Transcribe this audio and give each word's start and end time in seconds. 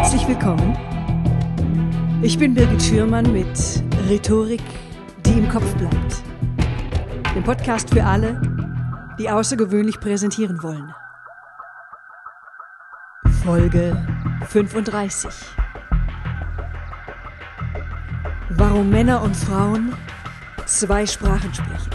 Herzlich 0.00 0.28
willkommen. 0.28 0.78
Ich 2.22 2.38
bin 2.38 2.54
Birgit 2.54 2.80
Schürmann 2.80 3.32
mit 3.32 3.82
Rhetorik, 4.08 4.62
die 5.26 5.32
im 5.32 5.48
Kopf 5.48 5.74
bleibt. 5.74 6.22
Dem 7.34 7.42
Podcast 7.42 7.90
für 7.90 8.04
alle, 8.04 8.40
die 9.18 9.28
außergewöhnlich 9.28 9.98
präsentieren 9.98 10.62
wollen. 10.62 10.94
Folge 13.42 14.06
35. 14.46 15.30
Warum 18.50 18.90
Männer 18.90 19.20
und 19.20 19.36
Frauen 19.36 19.92
zwei 20.64 21.06
Sprachen 21.06 21.52
sprechen. 21.52 21.90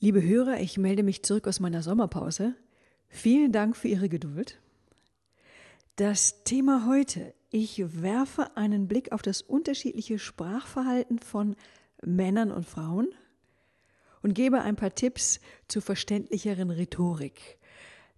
Liebe 0.00 0.22
Hörer, 0.22 0.60
ich 0.60 0.78
melde 0.78 1.02
mich 1.02 1.24
zurück 1.24 1.48
aus 1.48 1.58
meiner 1.58 1.82
Sommerpause. 1.82 2.54
Vielen 3.08 3.50
Dank 3.50 3.76
für 3.76 3.88
Ihre 3.88 4.08
Geduld. 4.08 4.60
Das 5.96 6.44
Thema 6.44 6.86
heute. 6.86 7.34
Ich 7.50 7.82
werfe 8.00 8.56
einen 8.56 8.86
Blick 8.86 9.10
auf 9.10 9.22
das 9.22 9.42
unterschiedliche 9.42 10.20
Sprachverhalten 10.20 11.18
von 11.18 11.56
Männern 12.00 12.52
und 12.52 12.64
Frauen 12.64 13.08
und 14.22 14.34
gebe 14.34 14.60
ein 14.60 14.76
paar 14.76 14.94
Tipps 14.94 15.40
zur 15.66 15.82
verständlicheren 15.82 16.70
Rhetorik. 16.70 17.58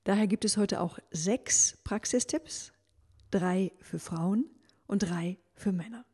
Daher 0.05 0.27
gibt 0.27 0.45
es 0.45 0.59
heute 0.59 0.83
auch 0.83 0.99
sechs 1.11 1.79
Praxistipps, 1.83 2.73
drei 3.31 3.73
für 3.81 3.99
Frauen 3.99 4.51
und 4.87 4.99
drei 4.99 5.39
für 5.55 5.73
Männer. 5.73 6.05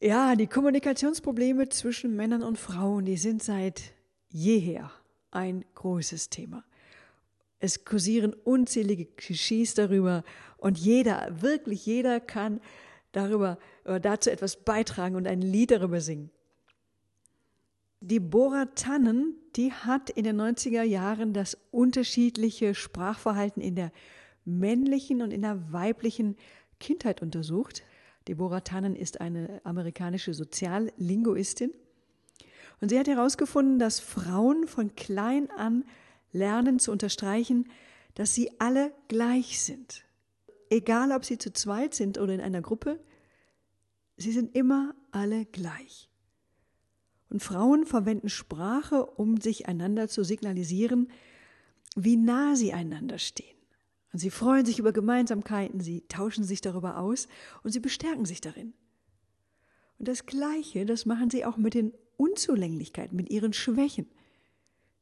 Ja, 0.00 0.36
die 0.36 0.46
Kommunikationsprobleme 0.46 1.70
zwischen 1.70 2.14
Männern 2.14 2.44
und 2.44 2.56
Frauen, 2.56 3.04
die 3.04 3.16
sind 3.16 3.42
seit 3.42 3.94
jeher 4.28 4.92
ein 5.32 5.64
großes 5.74 6.30
Thema. 6.30 6.62
Es 7.58 7.84
kursieren 7.84 8.32
unzählige 8.32 9.06
Klischees 9.06 9.74
darüber 9.74 10.22
und 10.56 10.78
jeder, 10.78 11.42
wirklich 11.42 11.84
jeder 11.84 12.20
kann 12.20 12.60
darüber 13.10 13.58
oder 13.84 13.98
dazu 13.98 14.30
etwas 14.30 14.56
beitragen 14.56 15.16
und 15.16 15.26
ein 15.26 15.42
Lied 15.42 15.72
darüber 15.72 16.00
singen. 16.00 16.30
Deborah 18.00 18.66
Tannen, 18.76 19.34
die 19.56 19.72
hat 19.72 20.10
in 20.10 20.22
den 20.22 20.40
90er 20.40 20.84
Jahren 20.84 21.32
das 21.32 21.58
unterschiedliche 21.72 22.76
Sprachverhalten 22.76 23.60
in 23.60 23.74
der 23.74 23.90
männlichen 24.44 25.22
und 25.22 25.32
in 25.32 25.42
der 25.42 25.72
weiblichen 25.72 26.36
Kindheit 26.78 27.20
untersucht. 27.20 27.82
Deborah 28.28 28.60
Tannen 28.60 28.94
ist 28.94 29.20
eine 29.20 29.60
amerikanische 29.64 30.34
Soziallinguistin. 30.34 31.72
Und 32.80 32.90
sie 32.90 32.98
hat 32.98 33.08
herausgefunden, 33.08 33.78
dass 33.78 33.98
Frauen 33.98 34.68
von 34.68 34.94
klein 34.94 35.50
an 35.50 35.84
lernen 36.30 36.78
zu 36.78 36.92
unterstreichen, 36.92 37.68
dass 38.14 38.34
sie 38.34 38.50
alle 38.60 38.92
gleich 39.08 39.60
sind. 39.60 40.04
Egal, 40.70 41.12
ob 41.12 41.24
sie 41.24 41.38
zu 41.38 41.52
zweit 41.52 41.94
sind 41.94 42.18
oder 42.18 42.34
in 42.34 42.40
einer 42.40 42.60
Gruppe, 42.60 43.00
sie 44.16 44.32
sind 44.32 44.54
immer 44.54 44.94
alle 45.10 45.46
gleich. 45.46 46.10
Und 47.30 47.42
Frauen 47.42 47.86
verwenden 47.86 48.28
Sprache, 48.28 49.06
um 49.06 49.40
sich 49.40 49.66
einander 49.68 50.08
zu 50.08 50.22
signalisieren, 50.24 51.10
wie 51.96 52.16
nah 52.16 52.54
sie 52.54 52.72
einander 52.72 53.18
stehen. 53.18 53.57
Und 54.12 54.18
sie 54.18 54.30
freuen 54.30 54.64
sich 54.64 54.78
über 54.78 54.92
Gemeinsamkeiten, 54.92 55.80
sie 55.80 56.02
tauschen 56.08 56.44
sich 56.44 56.60
darüber 56.60 56.98
aus 56.98 57.28
und 57.62 57.72
sie 57.72 57.80
bestärken 57.80 58.24
sich 58.24 58.40
darin. 58.40 58.72
Und 59.98 60.08
das 60.08 60.26
Gleiche, 60.26 60.86
das 60.86 61.06
machen 61.06 61.30
sie 61.30 61.44
auch 61.44 61.56
mit 61.56 61.74
den 61.74 61.92
Unzulänglichkeiten, 62.16 63.16
mit 63.16 63.30
ihren 63.30 63.52
Schwächen. 63.52 64.06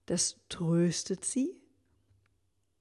Das 0.06 0.36
tröstet 0.48 1.24
sie, 1.24 1.54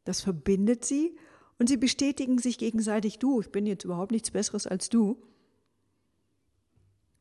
das 0.04 0.22
verbindet 0.22 0.86
sie 0.86 1.18
und 1.58 1.68
sie 1.68 1.78
bestätigen 1.78 2.38
sich 2.38 2.58
gegenseitig, 2.58 3.20
du, 3.20 3.42
ich 3.42 3.52
bin 3.52 3.66
jetzt 3.66 3.86
überhaupt 3.86 4.12
nichts 4.12 4.32
Besseres 4.32 4.68
als 4.68 4.90
du. 4.90 5.22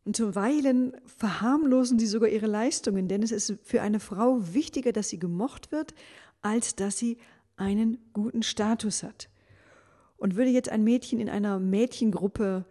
Und 0.04 0.16
zuweilen 0.16 0.94
verharmlosen 1.06 1.98
sie 1.98 2.06
sogar 2.06 2.28
ihre 2.28 2.46
Leistungen, 2.46 3.08
denn 3.08 3.22
es 3.22 3.32
ist 3.32 3.54
für 3.62 3.80
eine 3.80 4.00
Frau 4.00 4.54
wichtiger, 4.54 4.92
dass 4.92 5.08
sie 5.08 5.18
gemocht 5.18 5.72
wird, 5.72 5.94
als 6.42 6.76
dass 6.76 6.98
sie 6.98 7.16
einen 7.56 7.98
guten 8.12 8.42
Status 8.42 9.02
hat. 9.02 9.28
Und 10.16 10.36
würde 10.36 10.50
jetzt 10.50 10.68
ein 10.68 10.84
Mädchen 10.84 11.20
in 11.20 11.28
einer 11.28 11.58
Mädchengruppe 11.58 12.64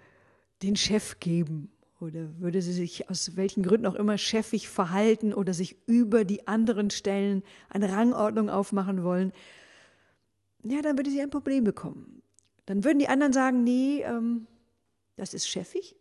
den 0.62 0.76
Chef 0.76 1.20
geben 1.20 1.72
oder 2.00 2.40
würde 2.40 2.62
sie 2.62 2.74
sich 2.74 3.10
aus 3.10 3.36
welchen 3.36 3.64
Gründen 3.64 3.86
auch 3.86 3.96
immer 3.96 4.18
chefig 4.18 4.68
verhalten 4.68 5.34
oder 5.34 5.54
sich 5.54 5.78
über 5.88 6.26
die 6.26 6.48
anderen 6.48 6.90
stellen, 6.90 7.44
eine 7.70 7.92
Rangordnung 7.92 8.50
aufmachen 8.50 9.04
wollen, 9.04 9.32
ja, 10.64 10.82
dann 10.82 10.98
würde 10.98 11.12
sie 11.12 11.22
ein 11.22 11.30
Problem 11.30 11.64
bekommen. 11.64 12.22
Dann 12.66 12.84
würden 12.84 13.00
die 13.00 13.10
anderen 13.10 13.34
sagen, 13.34 13.64
nee, 13.64 14.02
ähm, 14.02 14.48
das 15.16 15.34
ist 15.34 15.48
chefig. 15.48 15.96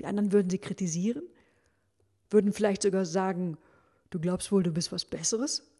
Die 0.00 0.04
anderen 0.04 0.32
würden 0.32 0.50
sie 0.50 0.58
kritisieren, 0.58 1.22
würden 2.30 2.52
vielleicht 2.52 2.82
sogar 2.82 3.04
sagen, 3.04 3.58
du 4.10 4.18
glaubst 4.18 4.52
wohl, 4.52 4.62
du 4.62 4.72
bist 4.72 4.92
was 4.92 5.04
Besseres. 5.04 5.71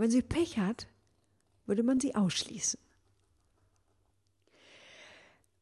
Und 0.00 0.04
wenn 0.04 0.12
sie 0.12 0.22
Pech 0.22 0.58
hat, 0.58 0.86
würde 1.66 1.82
man 1.82 2.00
sie 2.00 2.14
ausschließen. 2.14 2.80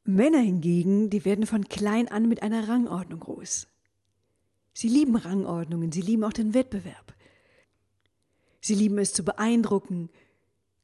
Männer 0.04 0.38
hingegen, 0.38 1.10
die 1.10 1.24
werden 1.24 1.44
von 1.44 1.68
klein 1.68 2.06
an 2.06 2.28
mit 2.28 2.44
einer 2.44 2.68
Rangordnung 2.68 3.18
groß. 3.18 3.66
Sie 4.74 4.88
lieben 4.88 5.16
Rangordnungen, 5.16 5.90
sie 5.90 6.02
lieben 6.02 6.22
auch 6.22 6.32
den 6.32 6.54
Wettbewerb. 6.54 7.16
Sie 8.60 8.76
lieben 8.76 8.98
es 8.98 9.12
zu 9.12 9.24
beeindrucken, 9.24 10.08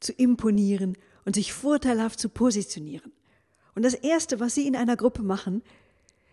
zu 0.01 0.11
imponieren 0.11 0.99
und 1.25 1.37
sich 1.37 1.53
vorteilhaft 1.53 2.19
zu 2.19 2.31
positionieren. 2.31 3.13
Und 3.77 3.85
das 3.85 3.95
Erste, 3.95 4.41
was 4.41 4.57
sie 4.57 4.67
in 4.67 4.75
einer 4.75 4.97
Gruppe 4.97 5.23
machen, 5.23 5.63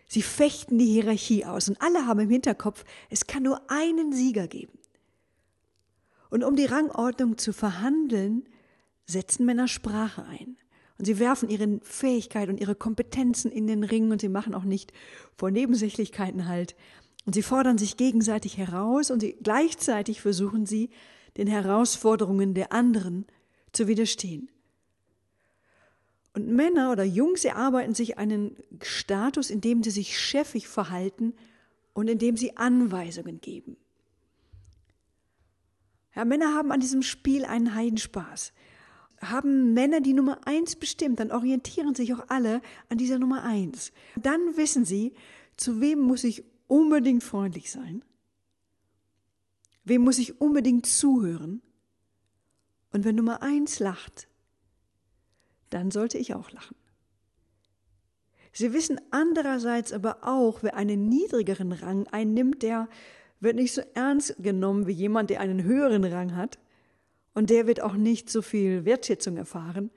sie 0.08 0.22
fechten 0.22 0.76
die 0.76 0.86
Hierarchie 0.86 1.44
aus 1.44 1.68
und 1.68 1.80
alle 1.82 2.04
haben 2.04 2.18
im 2.18 2.30
Hinterkopf, 2.30 2.84
es 3.10 3.28
kann 3.28 3.44
nur 3.44 3.70
einen 3.70 4.12
Sieger 4.12 4.48
geben. 4.48 4.81
Und 6.32 6.44
um 6.44 6.56
die 6.56 6.64
Rangordnung 6.64 7.36
zu 7.36 7.52
verhandeln, 7.52 8.48
setzen 9.04 9.44
Männer 9.44 9.68
Sprache 9.68 10.24
ein. 10.24 10.56
Und 10.96 11.04
sie 11.04 11.18
werfen 11.18 11.50
ihre 11.50 11.78
Fähigkeit 11.82 12.48
und 12.48 12.58
ihre 12.58 12.74
Kompetenzen 12.74 13.52
in 13.52 13.66
den 13.66 13.84
Ring 13.84 14.10
und 14.10 14.22
sie 14.22 14.30
machen 14.30 14.54
auch 14.54 14.64
nicht 14.64 14.94
vor 15.36 15.50
Nebensächlichkeiten 15.50 16.48
halt. 16.48 16.74
Und 17.26 17.34
sie 17.34 17.42
fordern 17.42 17.76
sich 17.76 17.98
gegenseitig 17.98 18.56
heraus 18.56 19.10
und 19.10 19.20
sie, 19.20 19.36
gleichzeitig 19.42 20.22
versuchen 20.22 20.64
sie, 20.64 20.88
den 21.36 21.48
Herausforderungen 21.48 22.54
der 22.54 22.72
anderen 22.72 23.26
zu 23.72 23.86
widerstehen. 23.86 24.48
Und 26.32 26.48
Männer 26.48 26.92
oder 26.92 27.04
Jungs 27.04 27.44
erarbeiten 27.44 27.94
sich 27.94 28.16
einen 28.16 28.56
Status, 28.80 29.50
in 29.50 29.60
dem 29.60 29.82
sie 29.82 29.90
sich 29.90 30.18
chefig 30.18 30.66
verhalten 30.66 31.34
und 31.92 32.08
in 32.08 32.18
dem 32.18 32.38
sie 32.38 32.56
Anweisungen 32.56 33.42
geben. 33.42 33.76
Ja, 36.14 36.24
Männer 36.24 36.54
haben 36.54 36.72
an 36.72 36.80
diesem 36.80 37.02
Spiel 37.02 37.44
einen 37.44 37.74
Heidenspaß. 37.74 38.52
Haben 39.20 39.72
Männer 39.72 40.00
die 40.00 40.14
Nummer 40.14 40.46
eins 40.46 40.76
bestimmt, 40.76 41.20
dann 41.20 41.30
orientieren 41.30 41.94
sich 41.94 42.12
auch 42.12 42.24
alle 42.28 42.60
an 42.88 42.98
dieser 42.98 43.18
Nummer 43.18 43.44
eins. 43.44 43.92
Dann 44.16 44.56
wissen 44.56 44.84
sie, 44.84 45.14
zu 45.56 45.80
wem 45.80 46.00
muss 46.00 46.24
ich 46.24 46.44
unbedingt 46.66 47.22
freundlich 47.22 47.70
sein, 47.70 48.04
wem 49.84 50.02
muss 50.02 50.18
ich 50.18 50.40
unbedingt 50.40 50.86
zuhören. 50.86 51.62
Und 52.92 53.04
wenn 53.04 53.14
Nummer 53.14 53.42
eins 53.42 53.78
lacht, 53.78 54.28
dann 55.70 55.90
sollte 55.90 56.18
ich 56.18 56.34
auch 56.34 56.50
lachen. 56.50 56.76
Sie 58.52 58.74
wissen 58.74 59.00
andererseits 59.10 59.92
aber 59.92 60.24
auch, 60.26 60.62
wer 60.62 60.76
einen 60.76 61.08
niedrigeren 61.08 61.72
Rang 61.72 62.06
einnimmt, 62.08 62.62
der 62.62 62.88
wird 63.42 63.56
nicht 63.56 63.74
so 63.74 63.82
ernst 63.94 64.36
genommen 64.38 64.86
wie 64.86 64.92
jemand, 64.92 65.30
der 65.30 65.40
einen 65.40 65.64
höheren 65.64 66.04
Rang 66.04 66.36
hat. 66.36 66.58
Und 67.34 67.50
der 67.50 67.66
wird 67.66 67.80
auch 67.80 67.94
nicht 67.94 68.30
so 68.30 68.42
viel 68.42 68.84
Wertschätzung 68.84 69.36
erfahren. 69.36 69.90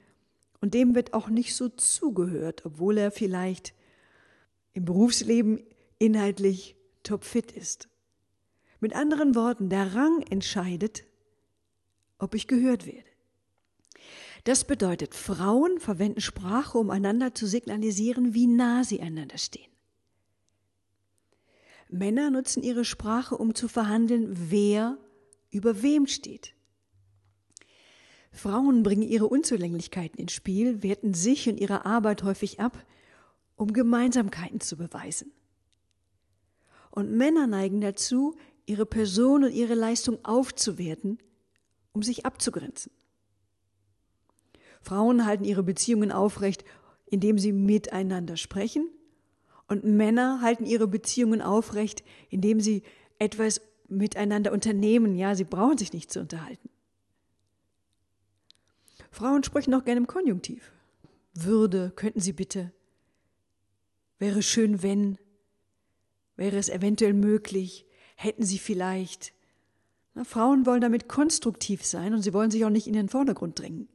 Und 0.61 0.73
dem 0.73 0.95
wird 0.95 1.13
auch 1.13 1.29
nicht 1.29 1.55
so 1.55 1.69
zugehört, 1.69 2.65
obwohl 2.65 2.97
er 2.97 3.11
vielleicht 3.11 3.73
im 4.73 4.85
Berufsleben 4.85 5.63
inhaltlich 5.99 6.75
topfit 7.03 7.51
ist. 7.51 7.87
Mit 8.79 8.95
anderen 8.95 9.35
Worten, 9.35 9.69
der 9.69 9.95
Rang 9.95 10.21
entscheidet, 10.29 11.05
ob 12.17 12.35
ich 12.35 12.47
gehört 12.47 12.85
werde. 12.85 13.09
Das 14.43 14.63
bedeutet, 14.63 15.15
Frauen 15.15 15.79
verwenden 15.79 16.21
Sprache, 16.21 16.77
um 16.77 16.89
einander 16.89 17.33
zu 17.33 17.47
signalisieren, 17.47 18.33
wie 18.33 18.47
nah 18.47 18.83
sie 18.83 19.01
einander 19.01 19.37
stehen. 19.37 19.74
Männer 21.89 22.29
nutzen 22.31 22.63
ihre 22.63 22.85
Sprache, 22.85 23.37
um 23.37 23.55
zu 23.55 23.67
verhandeln, 23.67 24.33
wer 24.49 24.97
über 25.51 25.81
wem 25.81 26.07
steht. 26.07 26.53
Frauen 28.31 28.83
bringen 28.83 29.03
ihre 29.03 29.27
Unzulänglichkeiten 29.27 30.19
ins 30.19 30.33
Spiel, 30.33 30.83
werten 30.83 31.13
sich 31.13 31.47
und 31.47 31.59
ihre 31.59 31.85
Arbeit 31.85 32.23
häufig 32.23 32.59
ab, 32.59 32.85
um 33.55 33.71
Gemeinsamkeiten 33.71 34.59
zu 34.59 34.75
beweisen. 34.75 35.31
Und 36.91 37.11
Männer 37.11 37.47
neigen 37.47 37.81
dazu, 37.81 38.35
ihre 38.65 38.85
Person 38.85 39.45
und 39.45 39.51
ihre 39.51 39.75
Leistung 39.75 40.23
aufzuwerten, 40.25 41.19
um 41.93 42.03
sich 42.03 42.25
abzugrenzen. 42.25 42.91
Frauen 44.81 45.25
halten 45.25 45.45
ihre 45.45 45.63
Beziehungen 45.63 46.11
aufrecht, 46.11 46.65
indem 47.05 47.39
sie 47.39 47.53
miteinander 47.53 48.37
sprechen, 48.37 48.89
und 49.67 49.83
Männer 49.83 50.41
halten 50.41 50.65
ihre 50.65 50.87
Beziehungen 50.87 51.41
aufrecht, 51.41 52.03
indem 52.29 52.59
sie 52.59 52.83
etwas 53.19 53.61
miteinander 53.87 54.51
unternehmen. 54.51 55.15
Ja, 55.15 55.35
sie 55.35 55.43
brauchen 55.43 55.77
sich 55.77 55.93
nicht 55.93 56.11
zu 56.11 56.19
unterhalten. 56.19 56.69
Frauen 59.11 59.43
sprechen 59.43 59.73
auch 59.73 59.85
gerne 59.85 60.01
im 60.01 60.07
Konjunktiv. 60.07 60.71
Würde, 61.33 61.91
könnten 61.95 62.19
Sie 62.19 62.33
bitte. 62.33 62.71
Wäre 64.19 64.41
schön, 64.41 64.83
wenn. 64.83 65.17
Wäre 66.35 66.57
es 66.57 66.69
eventuell 66.69 67.13
möglich. 67.13 67.85
Hätten 68.15 68.43
Sie 68.43 68.59
vielleicht. 68.59 69.33
Na, 70.15 70.23
Frauen 70.23 70.65
wollen 70.65 70.81
damit 70.81 71.09
konstruktiv 71.09 71.85
sein 71.85 72.13
und 72.13 72.21
sie 72.21 72.33
wollen 72.33 72.51
sich 72.51 72.63
auch 72.65 72.69
nicht 72.69 72.87
in 72.87 72.93
den 72.93 73.09
Vordergrund 73.09 73.59
drängen. 73.59 73.89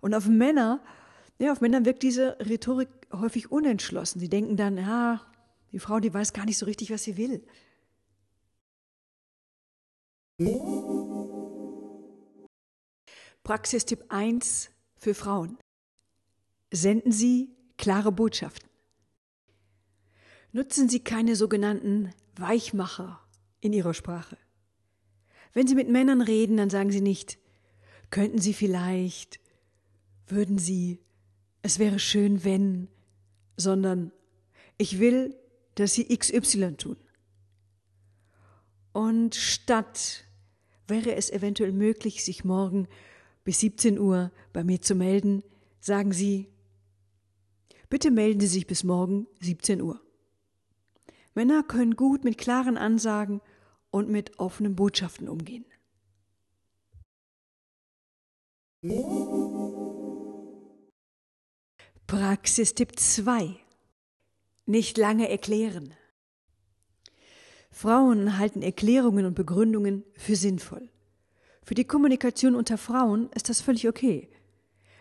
Und 0.00 0.14
auf 0.14 0.26
Männer, 0.26 0.82
ja, 1.40 1.52
auf 1.52 1.60
Männer 1.62 1.84
wirkt 1.86 2.02
diese 2.02 2.36
Rhetorik 2.38 2.88
häufig 3.12 3.50
unentschlossen. 3.50 4.20
Sie 4.20 4.28
denken 4.28 4.56
dann, 4.56 4.76
ja, 4.76 5.26
die 5.72 5.78
Frau, 5.78 5.98
die 5.98 6.12
weiß 6.12 6.34
gar 6.34 6.44
nicht 6.44 6.58
so 6.58 6.66
richtig, 6.66 6.90
was 6.90 7.02
sie 7.02 7.16
will. 7.16 7.42
Praxistipp 13.42 14.04
1 14.10 14.70
für 14.96 15.14
Frauen. 15.14 15.56
Senden 16.70 17.10
Sie 17.10 17.56
klare 17.78 18.12
Botschaften. 18.12 18.68
Nutzen 20.52 20.88
Sie 20.88 21.00
keine 21.00 21.36
sogenannten 21.36 22.12
Weichmacher 22.36 23.20
in 23.60 23.72
Ihrer 23.72 23.94
Sprache. 23.94 24.36
Wenn 25.52 25.66
Sie 25.66 25.74
mit 25.74 25.88
Männern 25.88 26.20
reden, 26.20 26.58
dann 26.58 26.70
sagen 26.70 26.90
Sie 26.90 27.00
nicht, 27.00 27.38
könnten 28.10 28.38
Sie 28.38 28.54
vielleicht, 28.54 29.40
würden 30.26 30.58
Sie, 30.58 31.00
es 31.62 31.78
wäre 31.78 31.98
schön, 31.98 32.44
wenn, 32.44 32.88
sondern 33.56 34.12
ich 34.78 34.98
will, 34.98 35.36
dass 35.74 35.94
Sie 35.94 36.04
XY 36.16 36.76
tun. 36.76 36.96
Und 38.92 39.34
statt 39.34 40.24
wäre 40.88 41.14
es 41.14 41.30
eventuell 41.30 41.72
möglich, 41.72 42.24
sich 42.24 42.44
morgen 42.44 42.88
bis 43.44 43.60
17 43.60 43.98
Uhr 43.98 44.32
bei 44.52 44.64
mir 44.64 44.80
zu 44.80 44.94
melden, 44.94 45.42
sagen 45.80 46.12
Sie, 46.12 46.48
bitte 47.88 48.10
melden 48.10 48.40
Sie 48.40 48.46
sich 48.46 48.66
bis 48.66 48.84
morgen 48.84 49.26
17 49.40 49.80
Uhr. 49.80 50.00
Männer 51.34 51.62
können 51.62 51.94
gut 51.94 52.24
mit 52.24 52.38
klaren 52.38 52.76
Ansagen 52.76 53.40
und 53.90 54.08
mit 54.08 54.38
offenen 54.38 54.74
Botschaften 54.74 55.28
umgehen. 55.28 55.64
Praxistipp 62.10 62.98
2. 62.98 63.54
Nicht 64.66 64.98
lange 64.98 65.30
erklären. 65.30 65.94
Frauen 67.70 68.36
halten 68.36 68.62
Erklärungen 68.62 69.26
und 69.26 69.34
Begründungen 69.34 70.02
für 70.14 70.34
sinnvoll. 70.34 70.90
Für 71.62 71.74
die 71.74 71.84
Kommunikation 71.84 72.56
unter 72.56 72.78
Frauen 72.78 73.30
ist 73.36 73.48
das 73.48 73.60
völlig 73.60 73.88
okay. 73.88 74.28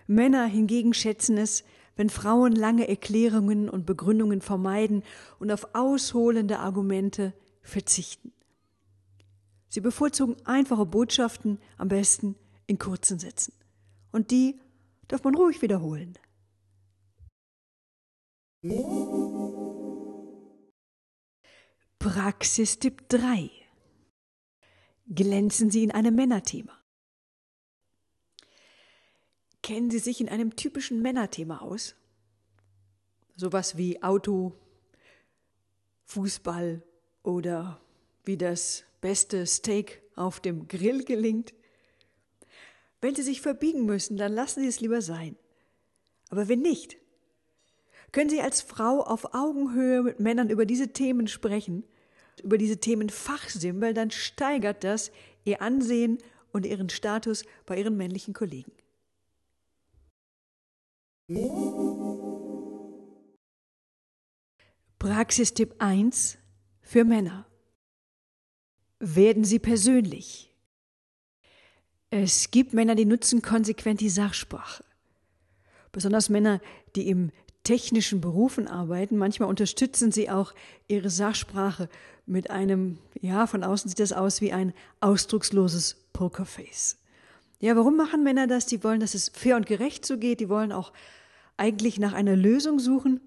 Männer 0.05 0.45
hingegen 0.45 0.93
schätzen 0.93 1.39
es, 1.39 1.63
wenn 1.95 2.11
Frauen 2.11 2.51
lange 2.51 2.87
Erklärungen 2.87 3.69
und 3.69 3.87
Begründungen 3.87 4.39
vermeiden 4.41 5.01
und 5.39 5.51
auf 5.51 5.73
ausholende 5.73 6.59
Argumente 6.59 7.33
verzichten. 7.63 8.33
Sie 9.67 9.81
bevorzugen 9.81 10.35
einfache 10.45 10.85
Botschaften, 10.85 11.57
am 11.79 11.87
besten 11.87 12.35
in 12.67 12.77
kurzen 12.77 13.17
Sätzen. 13.17 13.55
Und 14.11 14.29
die 14.29 14.59
darf 15.07 15.23
man 15.23 15.33
ruhig 15.33 15.63
wiederholen. 15.63 16.19
Praxistipp 21.97 23.07
3 23.07 23.49
glänzen 25.07 25.71
Sie 25.71 25.85
in 25.85 25.91
einem 25.91 26.13
Männerthema. 26.13 26.77
Kennen 29.63 29.89
Sie 29.89 29.99
sich 29.99 30.19
in 30.19 30.27
einem 30.27 30.57
typischen 30.57 31.01
Männerthema 31.01 31.59
aus? 31.59 31.95
Sowas 33.37 33.77
wie 33.77 34.03
Auto, 34.03 34.53
Fußball 36.03 36.83
oder 37.23 37.79
wie 38.25 38.35
das 38.35 38.83
beste 38.99 39.47
Steak 39.47 40.01
auf 40.17 40.41
dem 40.41 40.67
Grill 40.67 41.05
gelingt? 41.05 41.53
Wenn 42.99 43.15
Sie 43.15 43.23
sich 43.23 43.39
verbiegen 43.39 43.85
müssen, 43.85 44.17
dann 44.17 44.33
lassen 44.33 44.63
Sie 44.63 44.67
es 44.67 44.81
lieber 44.81 45.01
sein. 45.01 45.37
Aber 46.29 46.49
wenn 46.49 46.59
nicht, 46.59 46.97
können 48.11 48.29
Sie 48.29 48.41
als 48.41 48.61
Frau 48.61 49.01
auf 49.01 49.33
Augenhöhe 49.33 50.03
mit 50.03 50.19
Männern 50.19 50.49
über 50.49 50.65
diese 50.65 50.89
Themen 50.89 51.27
sprechen 51.27 51.83
über 52.43 52.57
diese 52.57 52.77
Themen 52.77 53.09
fachsimpeln, 53.09 53.95
dann 53.95 54.11
steigert 54.11 54.83
das 54.83 55.11
ihr 55.43 55.61
Ansehen 55.61 56.17
und 56.51 56.65
ihren 56.65 56.89
Status 56.89 57.43
bei 57.65 57.77
ihren 57.77 57.97
männlichen 57.97 58.33
Kollegen. 58.33 58.71
Praxistipp 64.97 65.75
1 65.79 66.37
für 66.81 67.03
Männer. 67.03 67.45
Werden 68.99 69.43
Sie 69.43 69.59
persönlich. 69.59 70.53
Es 72.09 72.51
gibt 72.51 72.73
Männer, 72.73 72.95
die 72.95 73.05
nutzen 73.05 73.41
konsequent 73.41 74.01
die 74.01 74.09
Sachsprache. 74.09 74.83
Besonders 75.91 76.29
Männer, 76.29 76.59
die 76.95 77.07
im 77.07 77.31
technischen 77.63 78.21
Berufen 78.21 78.67
arbeiten. 78.67 79.17
Manchmal 79.17 79.49
unterstützen 79.49 80.11
sie 80.11 80.29
auch 80.29 80.53
ihre 80.87 81.09
Sachsprache 81.09 81.89
mit 82.25 82.49
einem, 82.51 82.99
ja, 83.19 83.47
von 83.47 83.63
außen 83.63 83.89
sieht 83.89 83.99
das 83.99 84.13
aus 84.13 84.41
wie 84.41 84.51
ein 84.51 84.73
ausdrucksloses 85.01 85.97
Pokerface. 86.13 86.97
Ja, 87.59 87.75
warum 87.75 87.97
machen 87.97 88.23
Männer 88.23 88.47
das? 88.47 88.65
Die 88.65 88.83
wollen, 88.83 88.99
dass 88.99 89.15
es 89.15 89.29
fair 89.29 89.57
und 89.57 89.65
gerecht 89.65 90.05
zugeht. 90.05 90.39
Die 90.39 90.49
wollen 90.49 90.71
auch 90.71 90.93
eigentlich 91.57 91.99
nach 91.99 92.13
einer 92.13 92.35
Lösung 92.35 92.79
suchen. 92.79 93.19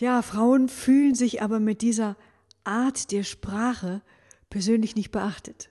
Ja, 0.00 0.22
Frauen 0.22 0.68
fühlen 0.68 1.14
sich 1.14 1.42
aber 1.42 1.60
mit 1.60 1.82
dieser 1.82 2.16
Art 2.64 3.10
der 3.12 3.24
Sprache 3.24 4.02
persönlich 4.50 4.96
nicht 4.96 5.10
beachtet. 5.10 5.70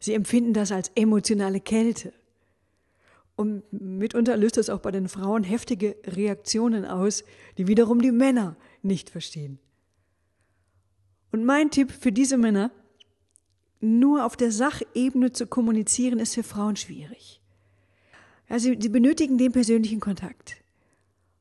Sie 0.00 0.14
empfinden 0.14 0.52
das 0.52 0.72
als 0.72 0.90
emotionale 0.94 1.60
Kälte. 1.60 2.12
Und 3.36 3.64
mitunter 3.72 4.36
löst 4.36 4.56
das 4.56 4.70
auch 4.70 4.80
bei 4.80 4.92
den 4.92 5.08
Frauen 5.08 5.42
heftige 5.42 5.96
Reaktionen 6.06 6.84
aus, 6.84 7.24
die 7.58 7.66
wiederum 7.66 8.00
die 8.00 8.12
Männer 8.12 8.56
nicht 8.82 9.10
verstehen. 9.10 9.58
Und 11.32 11.44
mein 11.44 11.70
Tipp 11.70 11.90
für 11.90 12.12
diese 12.12 12.36
Männer, 12.36 12.70
nur 13.80 14.24
auf 14.24 14.36
der 14.36 14.52
Sachebene 14.52 15.32
zu 15.32 15.46
kommunizieren, 15.46 16.20
ist 16.20 16.34
für 16.34 16.44
Frauen 16.44 16.76
schwierig. 16.76 17.40
Sie, 18.48 18.78
sie 18.80 18.88
benötigen 18.88 19.36
den 19.36 19.52
persönlichen 19.52 20.00
Kontakt. 20.00 20.56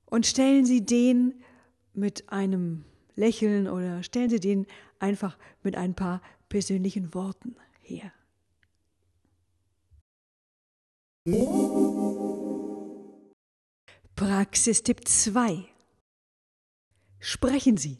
Und 0.06 0.26
stellen 0.26 0.66
Sie 0.66 0.86
den 0.86 1.36
mit 1.94 2.30
einem 2.30 2.86
Lächeln 3.16 3.68
oder 3.68 4.04
stellen 4.04 4.30
Sie 4.30 4.40
den 4.40 4.66
einfach 5.00 5.38
mit 5.64 5.76
ein 5.76 5.94
paar 5.94 6.22
persönlichen 6.50 7.14
Worten 7.14 7.56
her. 7.82 8.12
Praxistipp 14.16 15.08
2. 15.08 15.64
Sprechen 17.22 17.78
Sie. 17.78 18.00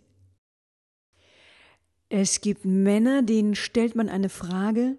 Es 2.10 2.42
gibt 2.42 2.66
Männer, 2.66 3.22
denen 3.22 3.56
stellt 3.56 3.96
man 3.96 4.10
eine 4.10 4.28
Frage 4.28 4.98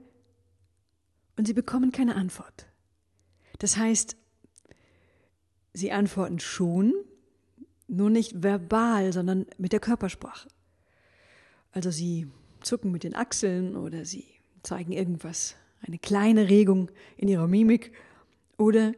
und 1.37 1.47
sie 1.47 1.53
bekommen 1.53 1.93
keine 1.93 2.15
Antwort. 2.15 2.67
Das 3.59 3.77
heißt, 3.77 4.17
sie 5.75 5.93
antworten 5.93 6.41
schon, 6.41 6.95
nur 7.89 8.09
nicht 8.09 8.43
verbal, 8.43 9.13
sondern 9.13 9.45
mit 9.59 9.75
der 9.75 9.81
Körpersprache. 9.81 10.49
Also 11.73 11.91
sie 11.91 12.27
zucken 12.63 12.91
mit 12.91 13.05
den 13.05 13.15
Achseln 13.15 13.77
oder 13.77 14.07
sie 14.07 14.25
zeigen 14.63 14.93
irgendwas, 14.93 15.57
eine 15.83 15.99
kleine 15.99 16.49
Regung 16.49 16.91
in 17.19 17.29
ihrer 17.29 17.49
Mimik 17.49 17.93
oder 18.59 18.93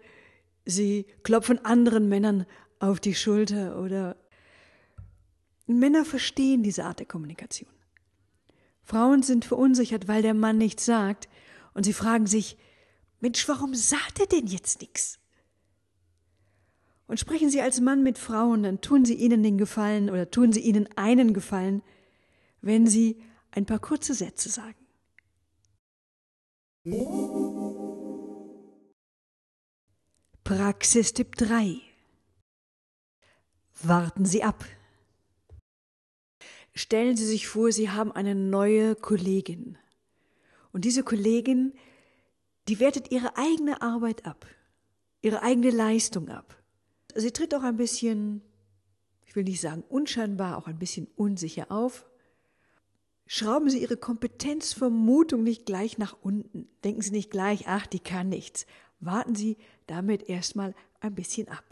sie 0.65 1.07
klopfen 1.23 1.65
anderen 1.65 2.09
Männern 2.09 2.47
auf 2.79 3.01
die 3.01 3.15
Schulter 3.15 3.81
oder 3.81 4.17
Männer 5.67 6.05
verstehen 6.05 6.63
diese 6.63 6.85
Art 6.85 6.99
der 7.01 7.07
Kommunikation. 7.07 7.71
Frauen 8.83 9.23
sind 9.23 9.45
verunsichert, 9.45 10.07
weil 10.07 10.23
der 10.23 10.35
Mann 10.35 10.59
nichts 10.59 10.85
sagt 10.85 11.29
und 11.75 11.85
sie 11.85 11.93
fragen 11.93 12.27
sich, 12.27 12.57
Mensch, 13.21 13.49
warum 13.49 13.75
sagt 13.75 14.21
er 14.21 14.27
denn 14.27 14.47
jetzt 14.47 14.81
nichts? 14.81 15.19
Und 17.09 17.21
sprechen 17.21 17.51
Sie 17.51 17.61
als 17.61 17.81
Mann 17.81 18.03
mit 18.03 18.19
Frauen, 18.19 18.65
dann 18.65 18.81
tun 18.81 19.05
Sie 19.05 19.15
ihnen 19.15 19.43
den 19.43 19.59
Gefallen 19.59 20.11
oder 20.11 20.31
tun 20.31 20.53
Sie 20.53 20.61
ihnen 20.61 20.89
einen 20.97 21.35
Gefallen, 21.35 21.83
wenn 22.61 22.87
Sie 22.87 23.23
ein 23.53 23.65
paar 23.65 23.79
kurze 23.79 24.13
Sätze 24.15 24.49
sagen. 24.49 24.75
Praxistipp 30.47 31.35
3 31.35 31.81
Warten 33.83 34.25
Sie 34.25 34.45
ab. 34.45 34.65
Stellen 36.73 37.17
Sie 37.17 37.27
sich 37.27 37.49
vor, 37.49 37.73
Sie 37.73 37.91
haben 37.91 38.13
eine 38.13 38.37
neue 38.37 38.95
Kollegin. 38.95 39.77
Und 40.73 40.85
diese 40.85 41.03
Kollegin, 41.03 41.73
die 42.69 42.79
wertet 42.79 43.11
ihre 43.11 43.37
eigene 43.37 43.83
Arbeit 43.83 44.25
ab, 44.25 44.47
ihre 45.21 45.43
eigene 45.43 45.71
Leistung 45.71 46.29
ab. 46.29 46.57
Sie 47.17 47.33
tritt 47.33 47.53
auch 47.53 47.65
ein 47.65 47.77
bisschen, 47.77 48.41
ich 49.25 49.35
will 49.35 49.43
nicht 49.43 49.61
sagen 49.61 49.83
unscheinbar, 49.89 50.59
auch 50.59 50.69
ein 50.69 50.79
bisschen 50.79 51.09
unsicher 51.17 51.73
auf. 51.73 52.07
Schrauben 53.27 53.69
Sie 53.69 53.83
Ihre 53.83 53.97
Kompetenzvermutung 53.97 55.43
nicht 55.43 55.67
gleich 55.67 55.99
nach 55.99 56.17
unten. 56.23 56.69
Denken 56.85 57.03
Sie 57.03 57.11
nicht 57.11 57.33
gleich, 57.33 57.65
ach, 57.67 57.89
die 57.89 57.99
kann 57.99 58.29
nichts. 58.29 58.65
Warten 59.01 59.35
Sie 59.35 59.57
damit 59.87 60.29
erstmal 60.29 60.75
ein 61.01 61.15
bisschen 61.15 61.49
ab. 61.49 61.65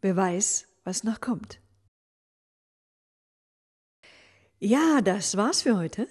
Wer 0.00 0.16
weiß, 0.16 0.66
was 0.84 1.04
noch 1.04 1.20
kommt. 1.20 1.60
Ja, 4.58 5.00
das 5.02 5.36
war's 5.36 5.62
für 5.62 5.76
heute. 5.76 6.08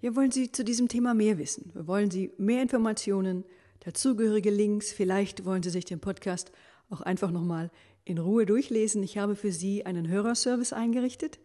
Ja, 0.00 0.16
wollen 0.16 0.32
Sie 0.32 0.50
zu 0.50 0.64
diesem 0.64 0.88
Thema 0.88 1.14
mehr 1.14 1.38
wissen? 1.38 1.70
Wollen 1.74 2.10
Sie 2.10 2.32
mehr 2.36 2.62
Informationen, 2.62 3.44
dazugehörige 3.80 4.50
Links? 4.50 4.92
Vielleicht 4.92 5.44
wollen 5.44 5.62
Sie 5.62 5.70
sich 5.70 5.84
den 5.84 6.00
Podcast 6.00 6.50
auch 6.90 7.00
einfach 7.00 7.30
nochmal 7.30 7.70
in 8.04 8.18
Ruhe 8.18 8.46
durchlesen. 8.46 9.02
Ich 9.02 9.18
habe 9.18 9.36
für 9.36 9.52
Sie 9.52 9.86
einen 9.86 10.08
Hörerservice 10.08 10.72
eingerichtet. 10.72 11.38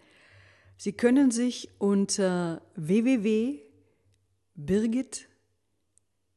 Sie 0.76 0.94
können 0.94 1.32
sich 1.32 1.70
unter 1.80 2.62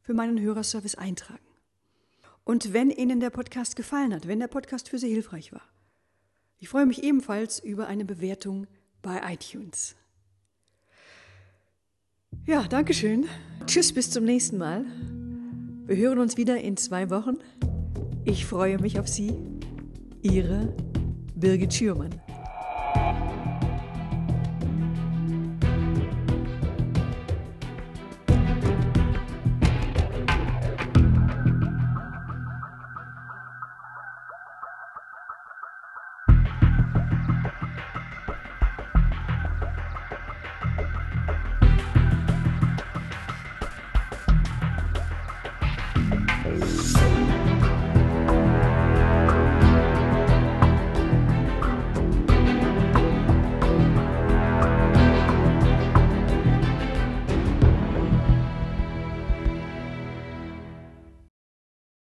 für 0.00 0.14
meinen 0.14 0.40
Hörerservice 0.40 0.94
eintragen. 0.94 1.44
Und 2.44 2.72
wenn 2.72 2.90
Ihnen 2.90 3.20
der 3.20 3.30
Podcast 3.30 3.76
gefallen 3.76 4.14
hat, 4.14 4.26
wenn 4.26 4.40
der 4.40 4.48
Podcast 4.48 4.88
für 4.88 4.98
Sie 4.98 5.12
hilfreich 5.12 5.52
war, 5.52 5.62
ich 6.58 6.68
freue 6.68 6.86
mich 6.86 7.02
ebenfalls 7.02 7.60
über 7.60 7.88
eine 7.88 8.04
Bewertung 8.04 8.66
bei 9.00 9.20
iTunes. 9.32 9.96
Ja, 12.46 12.62
Dankeschön. 12.64 13.28
Tschüss, 13.66 13.92
bis 13.92 14.10
zum 14.10 14.24
nächsten 14.24 14.58
Mal. 14.58 14.84
Wir 15.86 15.96
hören 15.96 16.18
uns 16.18 16.36
wieder 16.36 16.60
in 16.60 16.76
zwei 16.76 17.10
Wochen. 17.10 17.38
Ich 18.24 18.46
freue 18.46 18.78
mich 18.78 18.98
auf 18.98 19.08
Sie. 19.08 19.36
Ihre 20.22 20.74
Birgit 21.42 21.74
Schürmann. 21.74 22.10